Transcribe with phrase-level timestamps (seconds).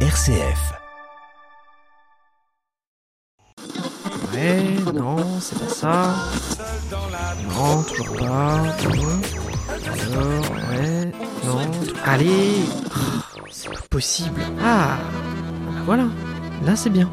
[0.00, 0.74] RCF.
[4.32, 6.14] Ouais, non, c'est pas ça.
[7.48, 8.62] Non, toujours pas.
[8.84, 9.20] Non.
[9.88, 11.12] Alors, ouais,
[11.44, 11.70] non.
[12.04, 12.64] Allez
[12.94, 14.40] Oh, C'est pas possible.
[14.62, 14.98] Ah
[15.86, 16.04] Voilà,
[16.64, 17.10] là c'est bien.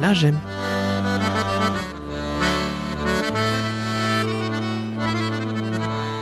[0.00, 0.38] Là j'aime.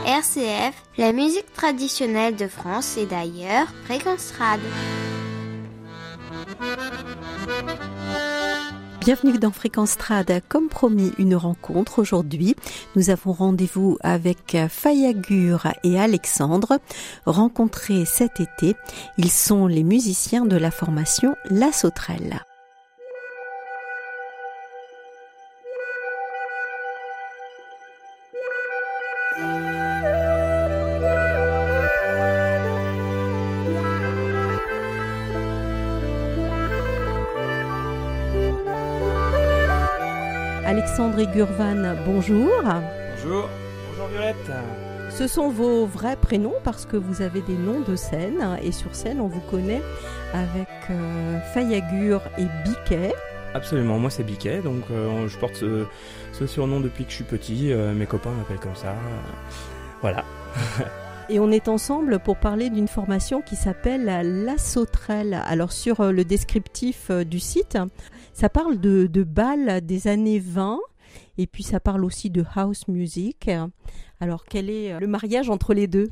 [0.05, 4.59] RCF, la musique traditionnelle de France et d'ailleurs, Fréquence Trad.
[9.05, 10.41] Bienvenue dans Fréquence Trad.
[10.47, 12.55] Comme promis, une rencontre aujourd'hui.
[12.95, 16.79] Nous avons rendez-vous avec Fayagur et Alexandre,
[17.25, 18.77] rencontrés cet été.
[19.17, 22.45] Ils sont les musiciens de la formation La Sauterelle.
[40.73, 42.49] Alexandre et Gurvan, bonjour.
[42.63, 43.47] Bonjour.
[43.91, 44.51] Bonjour Violette.
[45.11, 48.95] Ce sont vos vrais prénoms parce que vous avez des noms de scène et sur
[48.95, 49.83] scène on vous connaît
[50.33, 53.13] avec euh, Fayagur et Biquet.
[53.53, 55.85] Absolument, moi c'est Biquet, donc euh, je porte ce,
[56.31, 58.95] ce, surnom depuis que je suis petit, euh, mes copains m'appellent comme ça.
[60.01, 60.25] voilà.
[61.33, 65.41] Et on est ensemble pour parler d'une formation qui s'appelle La Sauterelle.
[65.47, 67.75] Alors sur le descriptif du site,
[68.33, 70.77] ça parle de, de bal des années 20
[71.39, 73.49] et puis ça parle aussi de house music.
[74.19, 76.09] Alors quel est le mariage entre les deux?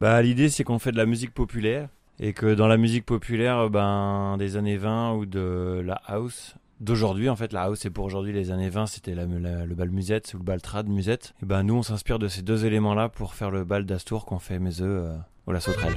[0.00, 3.70] Bah l'idée c'est qu'on fait de la musique populaire et que dans la musique populaire
[3.70, 8.04] ben des années 20 ou de la house d'aujourd'hui en fait la house c'est pour
[8.04, 11.62] aujourd'hui les années 20 c'était le bal musette ou le bal trad musette et ben
[11.62, 14.58] nous on s'inspire de ces deux éléments là pour faire le bal d'Astour qu'on fait
[14.58, 15.94] mes œufs euh, ou la sauterelle.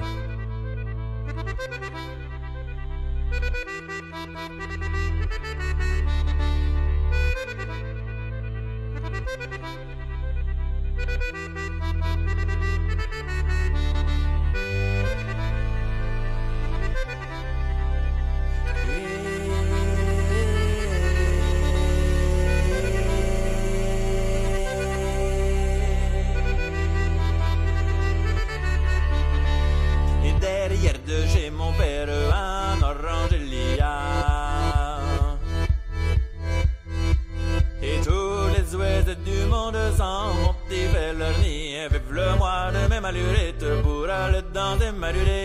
[41.27, 45.37] l'avenir, vive le moi de mes malurés, pour bourra le dent des malurés.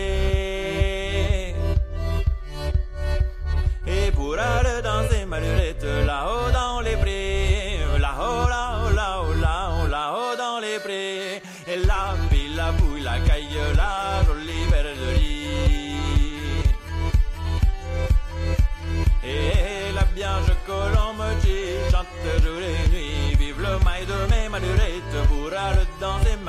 [3.85, 6.72] Et pour le danser maluré, te là-haut dans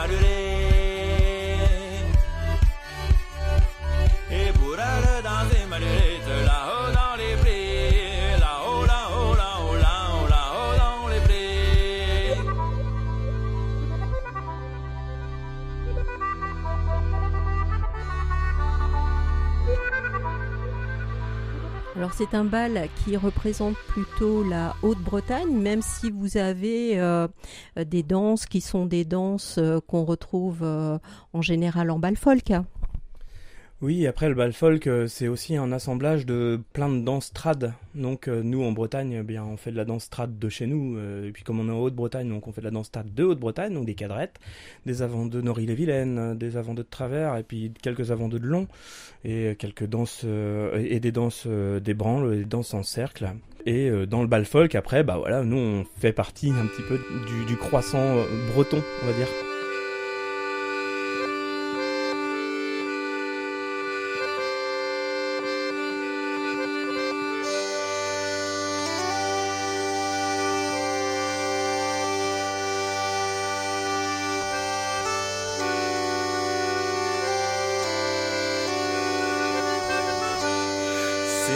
[0.05, 0.74] Alors
[22.17, 27.27] c'est un bal qui représente plutôt la Haute-Bretagne, même si vous avez euh,
[27.77, 30.99] des danses qui sont des danses euh, qu'on retrouve euh,
[31.33, 32.53] en général en bal folk.
[33.83, 37.75] Oui, après le bal folk, c'est aussi un assemblage de plein de danses trad.
[37.95, 40.99] Donc nous en Bretagne, eh bien on fait de la danse trad de chez nous.
[40.99, 43.25] et puis comme on est en Haute-Bretagne, donc on fait de la danse trad de
[43.25, 44.39] Haute-Bretagne, donc des cadrettes,
[44.87, 48.69] des avants de Nori-les-Vilaines, des avants de travers, et puis quelques avants de long,
[49.23, 53.29] et quelques danses et des danses des branles, des danses en cercle.
[53.67, 56.99] Et dans le bal folk, après, bah voilà, nous on fait partie un petit peu
[57.47, 58.17] du croissant
[58.55, 59.29] breton, on va dire.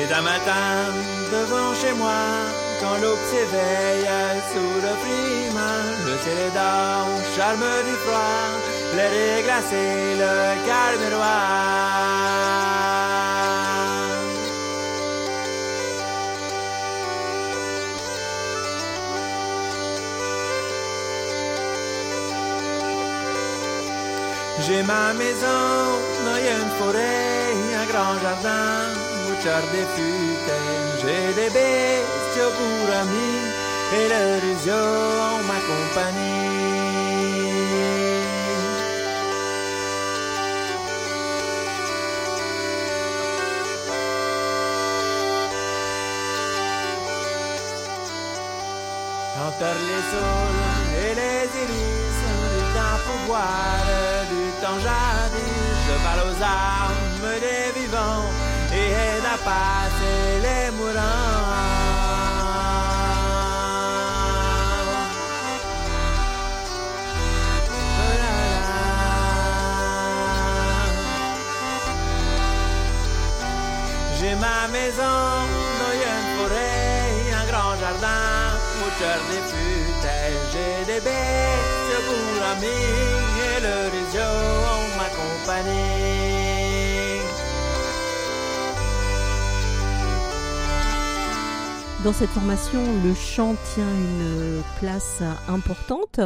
[0.09, 0.93] D'un matin
[1.33, 2.23] devant chez moi,
[2.81, 4.09] quand l'aube s'éveille
[4.53, 7.07] sous le primat, le ciel est d'or,
[7.37, 8.49] charme du froid,
[8.97, 10.35] l'air est glacé, le
[10.67, 11.39] calme roi.
[24.67, 25.65] J'ai ma maison
[26.27, 29.08] dans une forêt, un grand jardin
[29.45, 30.99] des futaies.
[31.01, 33.45] J'ai des bestiaux pour amis
[33.95, 34.87] et le réseau
[35.47, 36.49] ma compagnie.
[49.35, 52.21] Chanteur les saules et les iris
[52.55, 53.79] du temps pouvoir
[54.31, 55.79] du temps jadis.
[55.87, 57.09] Je parle aux âmes
[57.41, 57.88] des vivants
[59.45, 61.79] passer les mourants.
[74.19, 75.19] J'ai ma maison
[75.81, 77.09] dans une forêt,
[77.41, 80.39] un grand jardin, moucheur des futaies.
[80.53, 82.89] J'ai des bêtes pour amis
[83.47, 85.09] et le réseau ma
[92.09, 96.21] Dans cette formation, le chant tient une place importante.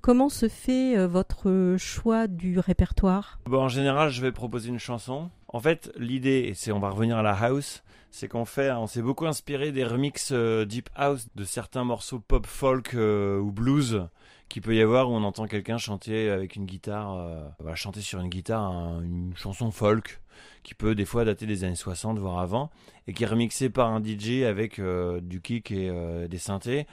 [0.00, 3.38] Comment se fait euh, votre choix du répertoire?
[3.46, 5.30] Bon, en général, je vais proposer une chanson.
[5.46, 8.88] En fait, l'idée, et c'est on va revenir à la house, c'est qu'on fait, on
[8.88, 13.52] s'est beaucoup inspiré des remixes euh, deep house de certains morceaux pop folk euh, ou
[13.52, 14.08] blues
[14.48, 17.16] qu'il peut y avoir où on entend quelqu'un chanter avec une guitare,
[17.60, 20.20] voilà, chanter sur une guitare un- une chanson folk
[20.62, 22.70] qui peut des fois dater des années 60 voire avant
[23.06, 26.86] et qui est remixée par un DJ avec euh, du kick et euh, des synthés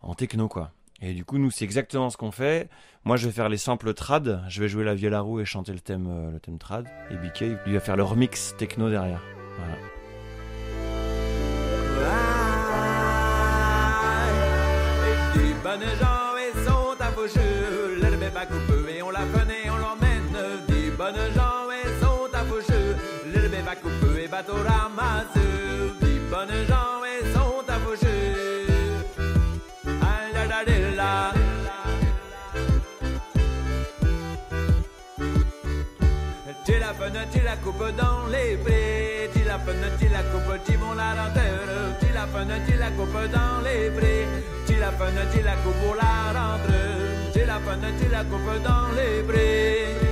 [0.00, 0.72] en techno quoi.
[1.04, 2.68] Et du coup, nous, c'est exactement ce qu'on fait.
[3.04, 4.44] Moi, je vais faire les samples trad.
[4.48, 6.86] Je vais jouer la viole à roue et chanter le thème, euh, le thème trad.
[7.10, 9.20] Et BK, lui, va faire le remix techno derrière.
[9.58, 9.74] Voilà.
[18.22, 18.44] Est pas
[18.94, 19.41] et on la connaît,
[24.42, 25.26] et bateau ramasse.
[26.00, 27.62] Des bonnes gens et sont.
[30.02, 30.64] Ah, la, la,
[30.96, 31.32] la.
[36.64, 39.30] Tu la fun, tu la coupes dans les prés.
[39.34, 41.98] Tu la fun, tu la coupes, tu mon la lenteur.
[42.00, 44.26] Tu la fun, tu la coupes dans les prés.
[44.66, 47.32] Tu la fun, tu la coupes pour la rentre.
[47.32, 50.11] Tu la fun, tu la coupes dans les prés.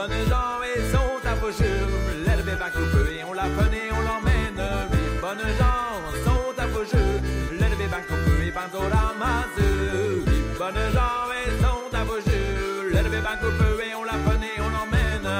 [0.00, 2.24] Huit bonnes gens et sont à vos jeux.
[2.24, 4.62] L'herbe coupée et on la et on l'emmène.
[4.92, 7.20] Huit bonnes gens sont à vos jeux.
[7.52, 7.76] L'herbe
[8.08, 9.58] coupée et pas au ramasse.
[9.58, 12.90] Huit bonnes gens et sont à vos jeux.
[12.90, 15.30] L'herbe coupée et on la et on l'emmène.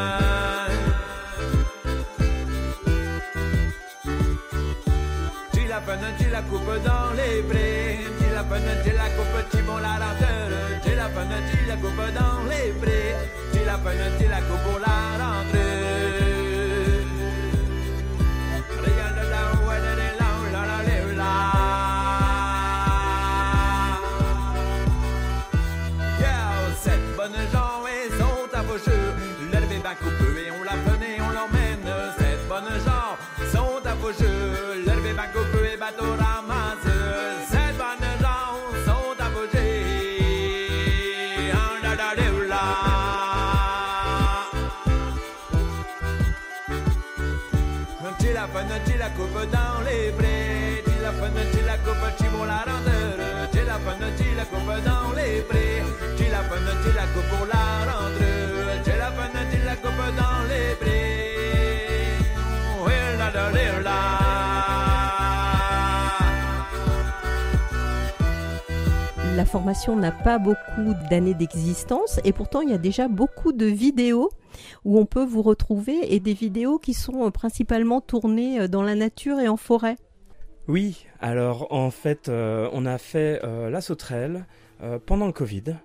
[5.55, 7.99] Tu la fun, tu la coupes dans les prés.
[8.19, 10.30] Tu la fun, tu la coupes, tu mon la lenteur.
[55.49, 55.83] Prés.
[56.31, 58.25] La fun, tu la coupes pour la rentre.
[58.85, 62.19] Tu la fun, tu la coupes dans les prés.
[62.85, 63.99] Oui, la, la, la, la.
[69.37, 73.67] La formation n'a pas beaucoup d'années d'existence et pourtant il y a déjà beaucoup de
[73.67, 74.31] vidéos
[74.85, 78.83] où on peut vous retrouver et des vidéos qui sont euh, principalement tournées euh, dans
[78.83, 79.97] la nature et en forêt.
[80.69, 84.60] Oui, alors en fait, euh, on a fait euh, la sauterelle euh,
[85.07, 85.77] pendant le Covid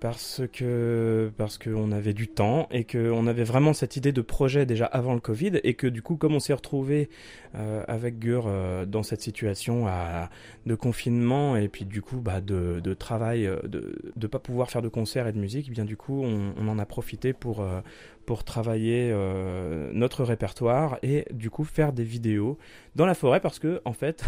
[0.00, 4.64] parce que parce qu'on avait du temps et qu'on avait vraiment cette idée de projet
[4.64, 7.10] déjà avant le Covid et que du coup, comme on s'est retrouvé
[7.54, 9.86] euh, avec Gur euh, dans cette situation
[10.66, 14.70] de confinement et puis du coup bah, de, de travail, euh, de de pas pouvoir
[14.70, 17.66] faire de concerts et de musique, eh bien du coup, on, en a profité pour
[18.24, 19.12] pour travailler
[19.92, 22.58] notre répertoire et du coup faire des vidéos
[22.94, 24.24] dans la forêt parce que en fait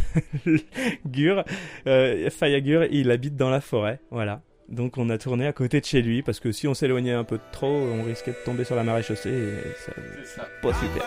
[1.06, 1.44] Gur
[1.86, 4.00] euh, Faya Gur il habite dans la forêt.
[4.10, 7.12] Voilà donc on a tourné à côté de chez lui parce que si on s'éloignait
[7.12, 9.92] un peu trop on risquait de tomber sur la marée chaussée et ça
[10.24, 11.02] c'est pas super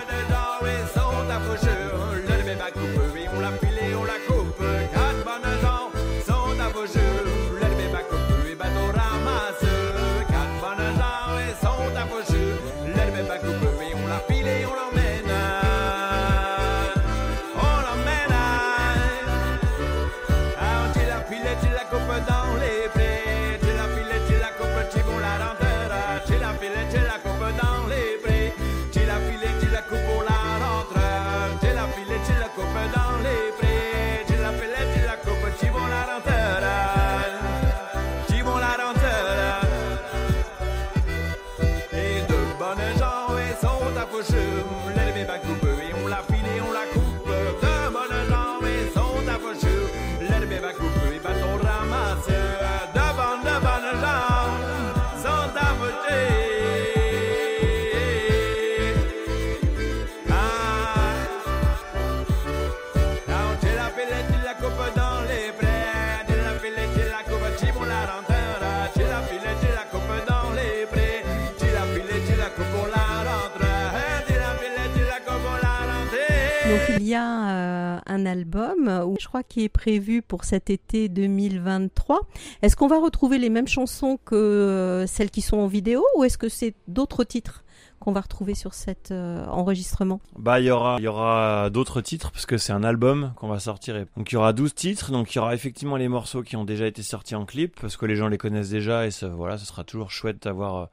[78.25, 82.22] album, euh, je crois qui est prévu pour cet été 2023.
[82.62, 86.24] Est-ce qu'on va retrouver les mêmes chansons que euh, celles qui sont en vidéo ou
[86.24, 87.63] est-ce que c'est d'autres titres
[88.00, 90.20] qu'on va retrouver sur cet euh, enregistrement?
[90.38, 93.60] Bah, il y aura, y aura d'autres titres parce que c'est un album qu'on va
[93.60, 93.96] sortir.
[93.96, 95.12] Et- Donc, il y aura 12 titres.
[95.12, 97.96] Donc, il y aura effectivement les morceaux qui ont déjà été sortis en clip parce
[97.98, 100.89] que les gens les connaissent déjà et voilà, ce sera toujours chouette d'avoir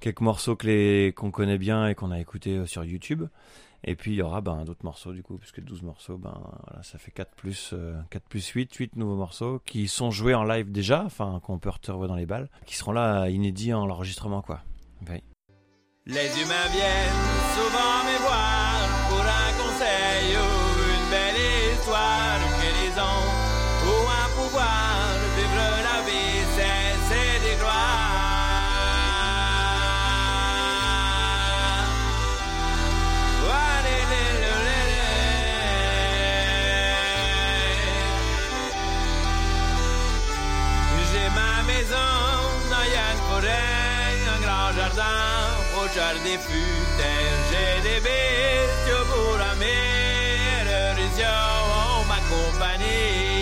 [0.00, 3.24] quelques morceaux qu'on connaît bien et qu'on a écoutés sur YouTube.
[3.84, 6.82] Et puis, il y aura, ben, d'autres morceaux du coup, puisque 12 morceaux, ben, voilà,
[6.82, 10.44] ça fait 4 plus, euh, 4 plus 8, 8 nouveaux morceaux qui sont joués en
[10.44, 14.42] live déjà, enfin, qu'on peut retrouver dans les balles, qui seront là, inédits en enregistrement,
[14.42, 14.60] quoi.
[15.10, 15.22] Oui.
[16.06, 17.12] Les humains viennent
[17.54, 18.81] souvent me voir
[45.92, 47.32] proche des futins.
[47.50, 49.66] J'ai des bestiaux pour amis,
[50.64, 53.32] l'horizon ma compagnie.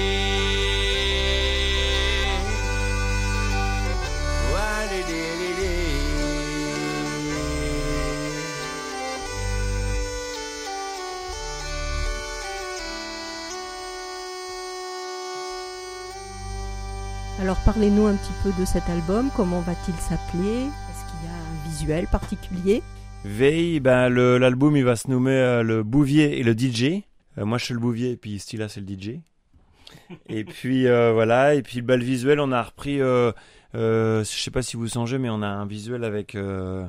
[21.71, 22.83] Visuel particulier
[23.25, 27.03] Veille, ben l'album il va se nommer euh, le Bouvier et le DJ.
[27.39, 29.21] Euh, moi je suis le Bouvier et puis Stila c'est le DJ.
[30.29, 33.31] et puis euh, voilà, et puis bah, le visuel on a repris, euh,
[33.75, 36.87] euh, je sais pas si vous songez, mais on a un visuel avec euh,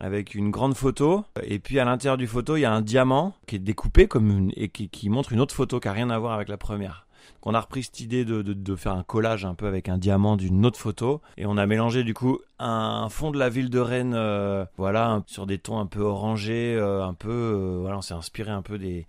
[0.00, 3.34] avec une grande photo et puis à l'intérieur du photo il y a un diamant
[3.46, 6.10] qui est découpé comme une, et qui, qui montre une autre photo qui a rien
[6.10, 7.06] à voir avec la première.
[7.34, 9.88] Donc on a repris cette idée de, de, de faire un collage un peu avec
[9.88, 13.48] un diamant d'une autre photo et on a mélangé du coup un fond de la
[13.48, 17.30] ville de Rennes, euh, voilà, un- sur des tons un peu orangés, euh, un peu,
[17.30, 19.06] euh, voilà, on s'est inspiré un peu des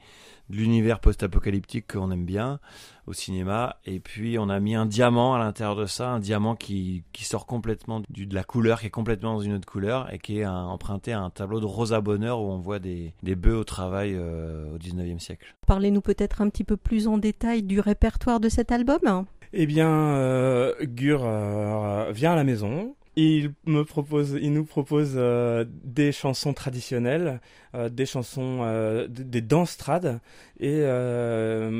[0.49, 2.61] de l'univers post-apocalyptique qu'on aime bien
[3.05, 3.75] au cinéma.
[3.85, 7.25] Et puis on a mis un diamant à l'intérieur de ça, un diamant qui, qui
[7.25, 10.39] sort complètement du, de la couleur, qui est complètement dans une autre couleur et qui
[10.39, 13.57] est un- emprunté à un tableau de Rosa Bonheur où on voit des, des bœufs
[13.57, 15.53] au travail euh, au 19e siècle.
[15.67, 19.89] Parlez-nous peut-être un petit peu plus en détail du répertoire de cet album Eh bien,
[19.89, 22.95] euh, Gur euh, vient à la maison.
[23.19, 27.41] Il me propose, il nous propose euh, des chansons traditionnelles,
[27.73, 30.19] euh, des chansons, euh, des danses trad,
[30.59, 30.83] et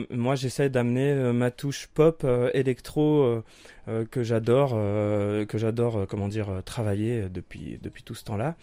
[0.10, 2.25] moi j'essaie d'amener ma touche pop
[2.56, 3.44] électro
[3.86, 8.56] que j'adore, que j'adore, comment dire, travailler depuis depuis tout ce temps-là.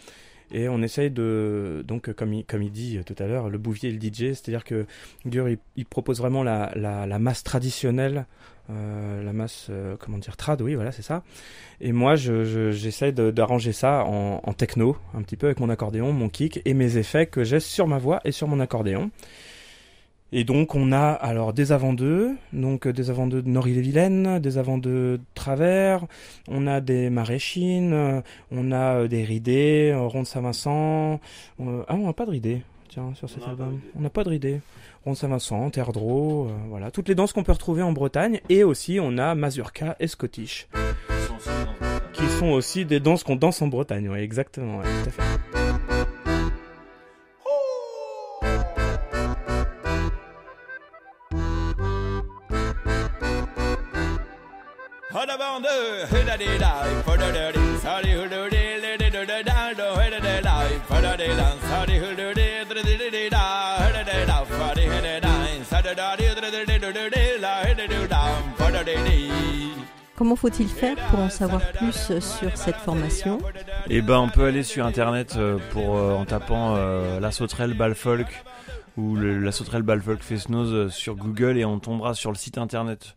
[0.54, 3.90] Et on essaye de, donc comme il, comme il dit tout à l'heure, le bouvier
[3.90, 4.86] et le DJ, c'est-à-dire que
[5.26, 8.26] Gur il, propose vraiment la, la, masse traditionnelle
[8.70, 11.22] euh, la masse, euh, comment dire, trad, oui, voilà, c'est ça.
[11.82, 15.68] Et moi, je, je- j'essaie de- d'arranger ça en techno, un petit peu avec mon
[15.68, 19.10] accordéon, mon kick et mes effets que j'ai sur ma voix et sur mon accordéon.
[20.36, 25.18] Et donc, on a alors des avant-deux, donc euh, des avant-deux de Nord-Île-et-Vilaine, des avant-deux
[25.18, 26.04] de Travers,
[26.48, 31.20] on a des Maréchines, euh, on a euh, des Ridés, Ronde Saint-Vincent.
[31.60, 33.80] euh, ah, on n'a pas de Ridés, tiens, sur cet On a pas de album.
[33.96, 34.60] On n'a pas de Ridés.
[35.04, 38.40] Ronde Saint-Vincent, Terdreau, euh, voilà, toutes les danses qu'on peut retrouver en Bretagne.
[38.48, 40.66] Et aussi, on a Mazurka et Scottish,
[42.12, 44.08] qui sont aussi des danses qu'on danse en Bretagne.
[44.08, 45.93] Oui, exactement, ouais, tout à fait.
[70.16, 73.38] Comment faut-il faire pour en savoir plus sur cette formation?
[73.90, 77.74] Et ben on peut aller sur internet euh, pour euh, en tapant euh, la sauterelle
[77.74, 78.44] Balfolk
[78.96, 83.16] ou la sauterelle Balfolk Fesnoz euh, sur Google et on tombera sur le site internet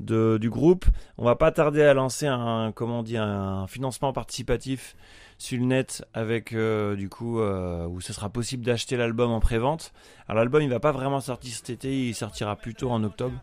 [0.00, 0.86] de, du groupe.
[1.18, 4.96] On va pas tarder à lancer un comment un financement participatif
[5.36, 9.40] sur le net avec euh, du coup euh, où ce sera possible d'acheter l'album en
[9.40, 9.92] prévente.
[10.28, 13.36] Alors l'album il va pas vraiment sortir cet été, il sortira plutôt en octobre.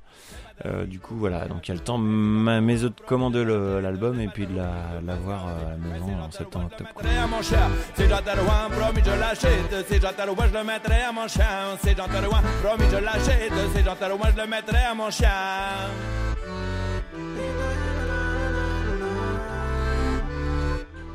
[0.65, 3.43] Euh, du coup voilà, donc il y a le temps ma- mes autres commander
[3.81, 6.89] l'album et puis de la, voir à la maison en septembre octobre.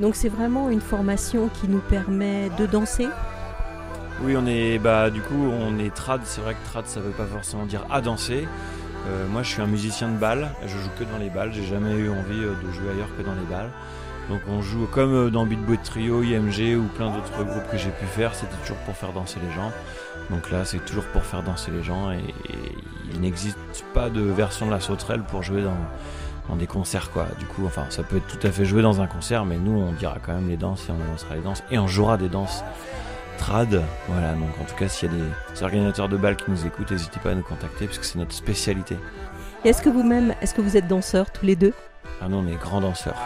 [0.01, 3.09] Donc c'est vraiment une formation qui nous permet de danser
[4.23, 6.21] Oui, on est, bah, du coup, on est trad.
[6.25, 8.47] C'est vrai que trad, ça veut pas forcément dire à danser.
[9.09, 10.51] Euh, moi, je suis un musicien de bal.
[10.67, 11.53] Je joue que dans les balles.
[11.53, 13.71] J'ai jamais eu envie euh, de jouer ailleurs que dans les balles.
[14.29, 17.79] Donc, on joue comme euh, dans Beat Boy Trio, IMG ou plein d'autres groupes que
[17.79, 18.35] j'ai pu faire.
[18.35, 19.73] C'était toujours pour faire danser les gens.
[20.29, 22.11] Donc là, c'est toujours pour faire danser les gens.
[22.11, 22.21] Et
[23.17, 23.59] il n'existe
[23.95, 25.77] pas de version de la sauterelle pour jouer dans,
[26.49, 27.27] dans des concerts, quoi.
[27.39, 29.73] Du coup, enfin, ça peut être tout à fait joué dans un concert, mais nous,
[29.79, 32.29] on dira quand même les danses et on lancera les danses et on jouera des
[32.29, 32.63] danses
[33.39, 33.83] trad.
[34.09, 35.15] Voilà, donc en tout cas, s'il y a
[35.55, 38.19] des organisateurs de balles qui nous écoutent, n'hésitez pas à nous contacter parce que c'est
[38.19, 38.97] notre spécialité.
[39.65, 41.73] Et Est-ce que vous-même, est-ce que vous êtes danseurs tous les deux?
[42.23, 43.17] Ah non, on est grands danseurs.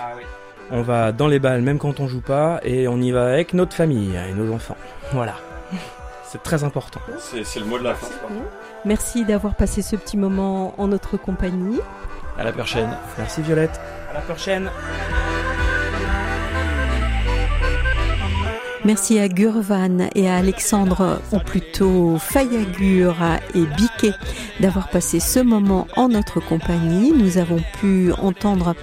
[0.71, 3.55] On va dans les balles même quand on joue pas et on y va avec
[3.55, 4.77] notre famille et nos enfants.
[5.13, 5.35] Voilà.
[6.31, 7.01] C'est très important.
[7.19, 8.07] C'est le mot de la fin.
[8.85, 11.81] Merci d'avoir passé ce petit moment en notre compagnie.
[12.39, 12.97] À la prochaine.
[13.19, 13.81] Merci Violette.
[14.09, 14.71] À la prochaine.
[18.85, 23.15] Merci à Gurvan et à Alexandre, ou plutôt Fayagur
[23.55, 24.15] et Biquet,
[24.61, 27.13] d'avoir passé ce moment en notre compagnie.
[27.13, 28.75] Nous avons pu entendre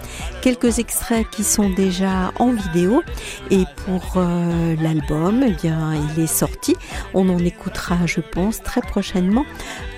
[0.41, 3.01] quelques extraits qui sont déjà en vidéo.
[3.49, 6.75] Et pour euh, l'album, eh bien, il est sorti.
[7.15, 9.45] On en écoutera, je pense, très prochainement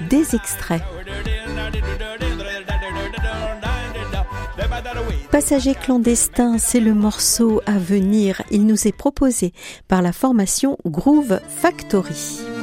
[0.09, 0.81] des extraits.
[5.31, 8.41] Passager clandestin, c'est le morceau à venir.
[8.49, 9.53] Il nous est proposé
[9.87, 12.58] par la formation Groove Factory.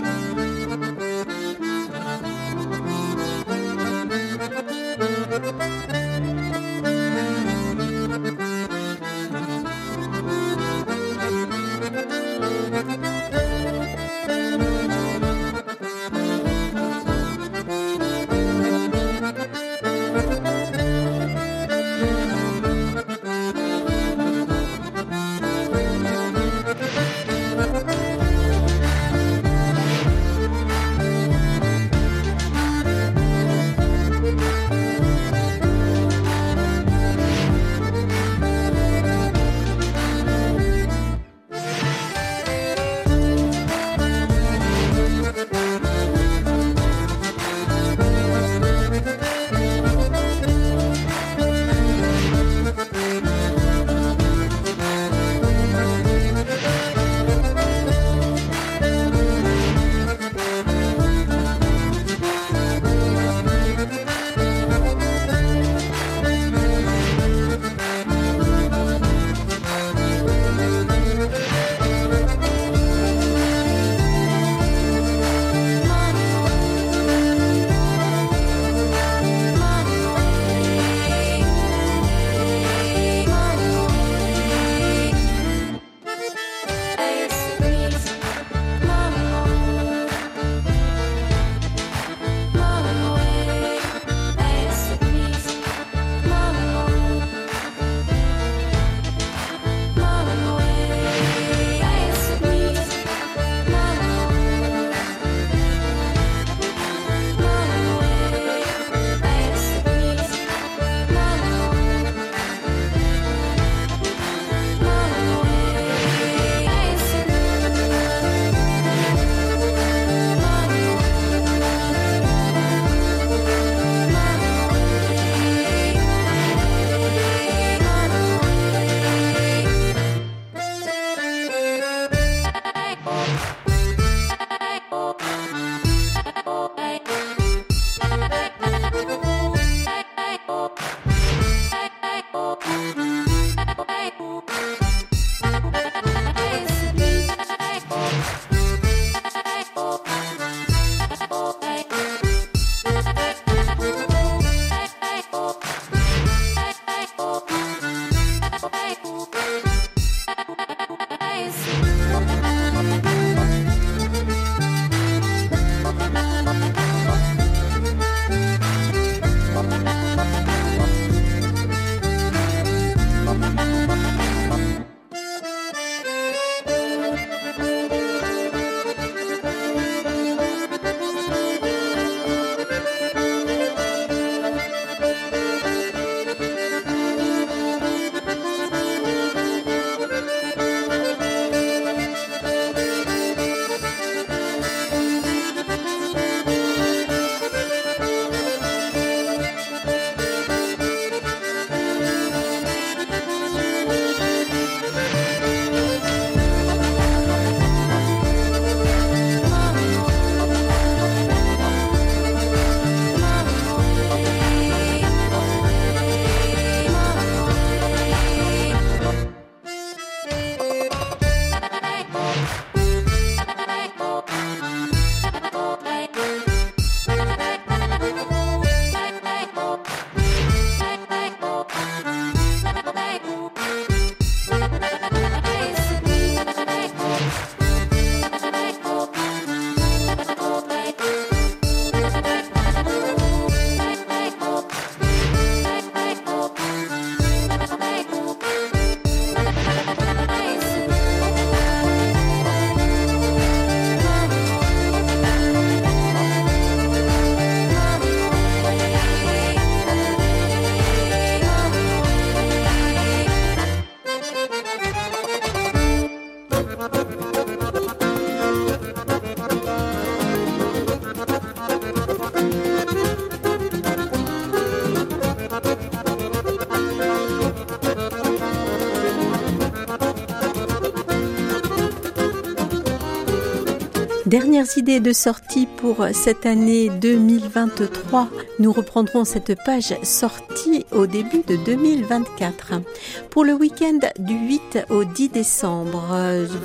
[284.26, 288.28] Dernières idées de sortie pour cette année 2023.
[288.58, 292.82] Nous reprendrons cette page sortie au début de 2024.
[293.30, 296.12] Pour le week-end du 8 au 10 décembre,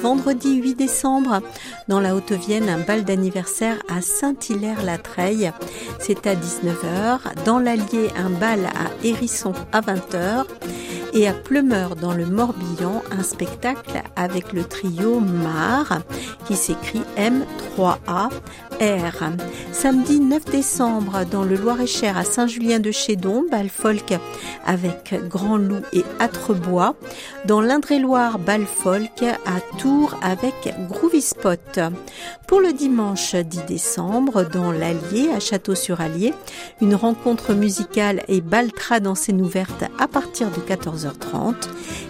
[0.02, 1.42] vendredi 8 décembre,
[1.88, 5.52] dans la Haute-Vienne, un bal d'anniversaire à Saint-Hilaire-la-Treille.
[6.00, 7.44] C'est à 19h.
[7.46, 10.46] Dans l'Allier, un bal à Hérisson à 20h
[11.14, 16.02] et à Pleumeur dans le Morbihan un spectacle avec le trio Mar
[16.46, 18.30] qui s'écrit M3A
[19.72, 24.16] Samedi 9 décembre dans le Loir-et-Cher à Saint-Julien-de-Chédon, bal folk
[24.66, 26.96] avec Grand Loup et Atrebois.
[27.46, 31.80] Dans l'Indre-et-Loire, bal folk à Tours avec Groovy Spot.
[32.48, 36.34] Pour le dimanche 10 décembre dans l'Allier à Château-sur-Allier,
[36.82, 41.54] une rencontre musicale et baltrade en scène ouverte à partir de 14h30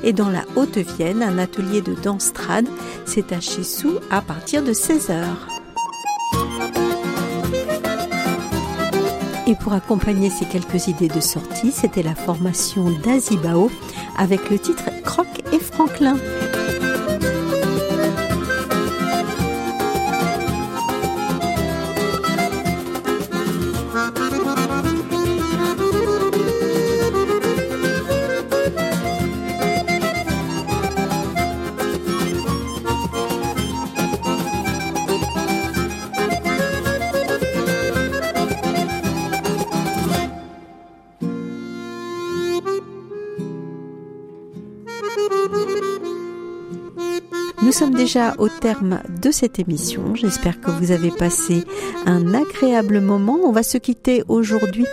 [0.06, 2.66] et dans la Haute-Vienne, un atelier de danse trad,
[3.06, 5.61] c'est à Chessou à partir de 16h.
[9.52, 13.70] Et pour accompagner ces quelques idées de sortie, c'était la formation d'Azibao
[14.18, 16.16] avec le titre Croc et Franklin.
[47.63, 50.15] Nous sommes déjà au terme de cette émission.
[50.15, 51.63] J'espère que vous avez passé
[52.06, 53.38] un agréable moment.
[53.43, 54.86] On va se quitter aujourd'hui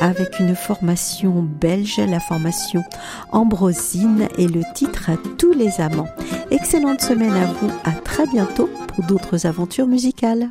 [0.00, 2.82] avec une formation belge, la formation
[3.30, 6.08] Ambrosine et le titre Tous les amants.
[6.50, 7.70] Excellente semaine à vous.
[7.84, 10.50] À très bientôt pour d'autres aventures musicales.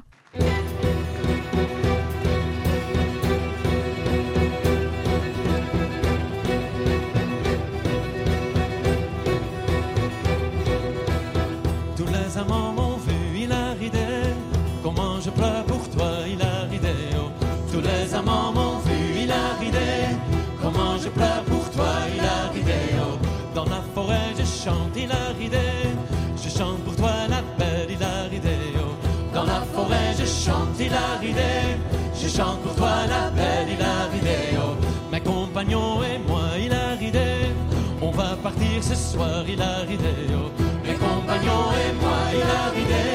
[34.58, 34.75] Oh.
[35.12, 37.54] Mes compagnons et moi, il a ridé.
[38.01, 40.15] On va partir ce soir, il a ridé.
[40.32, 40.51] Oh.
[40.84, 43.06] Mes compagnons et moi, il a ridé.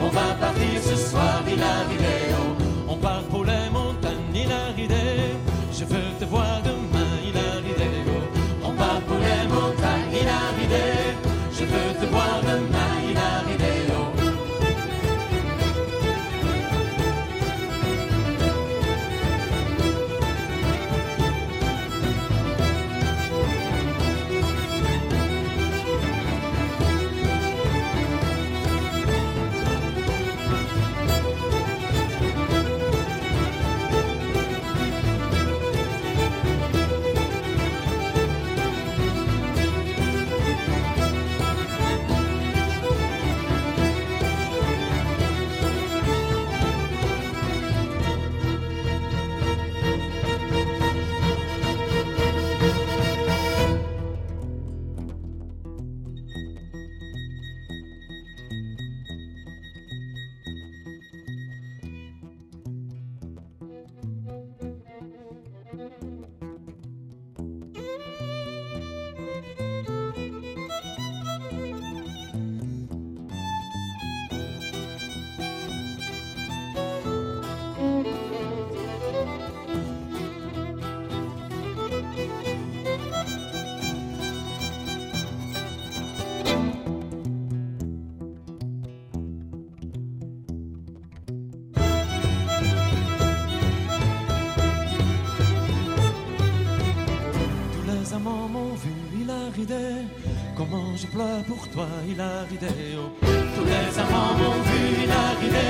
[0.00, 2.16] On va partir ce soir, il a ridé.
[2.32, 2.92] Oh.
[2.92, 3.39] On part pour
[100.56, 102.96] Comment je pleure pour toi, il a ridé.
[102.96, 103.10] Oh.
[103.20, 105.68] Tous les amants m'ont vu, il a ridé.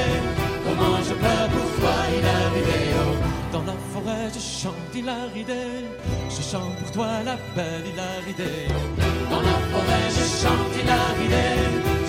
[0.64, 2.80] Comment je pleure pour toi, il a ridé.
[3.00, 3.52] Oh.
[3.52, 5.64] Dans la forêt, je chante, il a ridé.
[6.28, 8.52] Je chante pour toi, la belle, il a ridé.
[8.68, 9.30] Oh.
[9.30, 11.48] Dans la forêt, je chante, il a ridé.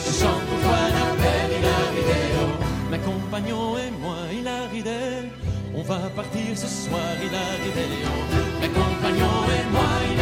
[0.06, 2.22] Je chante pour toi, la belle, il a ridé.
[2.42, 2.92] Oh.
[2.92, 5.32] Mes compagnons et moi, il a ridé.
[5.74, 7.88] On va partir ce soir, il a ridé.
[8.06, 8.62] Oh.
[8.62, 10.22] Mes compagnons et moi, il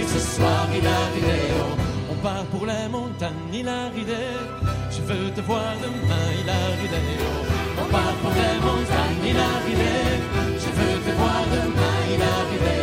[0.00, 1.00] On ce soir, il a.
[1.60, 2.12] Oh.
[2.12, 4.24] On part pour les montagnes, il a ridé.
[4.90, 7.02] Je veux te voir demain, il a ridé.
[7.80, 9.94] On part pour les montagnes, il a ridé.
[10.62, 12.81] Je veux te voir demain, il a